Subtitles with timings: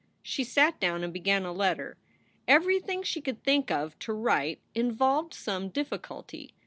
[0.23, 1.95] She sat down and began a letter.
[2.47, 6.55] Everything she could think of to write involved some difficulty.